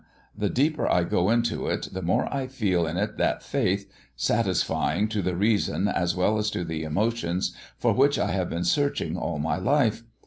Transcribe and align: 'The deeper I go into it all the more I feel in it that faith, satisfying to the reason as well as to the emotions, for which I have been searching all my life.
'The 0.35 0.49
deeper 0.49 0.91
I 0.91 1.03
go 1.03 1.29
into 1.29 1.67
it 1.67 1.85
all 1.85 1.93
the 1.93 2.01
more 2.01 2.27
I 2.33 2.47
feel 2.47 2.87
in 2.87 2.97
it 2.97 3.17
that 3.19 3.43
faith, 3.43 3.87
satisfying 4.15 5.07
to 5.09 5.21
the 5.21 5.35
reason 5.35 5.87
as 5.87 6.15
well 6.15 6.39
as 6.39 6.49
to 6.49 6.63
the 6.63 6.81
emotions, 6.81 7.55
for 7.77 7.93
which 7.93 8.17
I 8.17 8.31
have 8.31 8.49
been 8.49 8.63
searching 8.63 9.15
all 9.15 9.37
my 9.37 9.57
life. 9.57 10.01